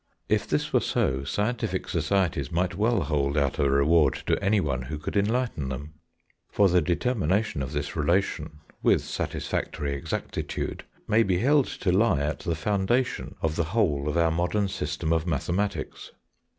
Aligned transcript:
If 0.27 0.47
this 0.47 0.73
were 0.73 0.79
so, 0.79 1.23
scientific 1.25 1.87
societies 1.87 2.51
might 2.51 2.73
well 2.73 3.01
hold 3.03 3.37
out 3.37 3.59
a 3.59 3.69
reward 3.69 4.15
to 4.25 4.43
anyone 4.43 4.81
who 4.81 4.97
could 4.97 5.15
enlighten 5.15 5.69
them; 5.69 5.93
for 6.51 6.67
the 6.69 6.81
determination 6.81 7.61
of 7.61 7.71
this 7.71 7.95
relation 7.95 8.61
(with 8.81 9.01
satisfactory 9.03 9.93
exactitude) 9.93 10.85
may 11.07 11.21
be 11.21 11.37
held 11.37 11.67
to 11.67 11.91
lie 11.91 12.19
at 12.21 12.39
the 12.39 12.55
foundation 12.55 13.35
of 13.43 13.55
the 13.55 13.65
whole 13.77 14.09
of 14.09 14.17
our 14.17 14.31
modern 14.31 14.69
system 14.69 15.13
of 15.13 15.27
mathematics. 15.27 16.09